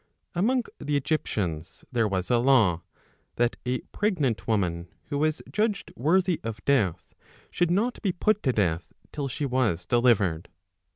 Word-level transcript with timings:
Among 0.33 0.63
the 0.79 0.97
Egyptians 0.97 1.85
there 1.91 2.07
was 2.07 2.31
a 2.31 2.39
law, 2.39 2.81
that 3.35 3.55
a 3.67 3.81
pregnant 3.91 4.47
woman 4.47 4.87
who 5.09 5.19
was 5.19 5.43
judged 5.51 5.93
worthy 5.95 6.39
of 6.43 6.59
death, 6.65 7.13
should 7.51 7.69
not 7.69 8.01
be 8.01 8.11
put 8.11 8.41
to 8.41 8.51
death 8.51 8.93
till 9.11 9.27
she 9.27 9.45
was 9.45 9.85
delivered. 9.85 10.49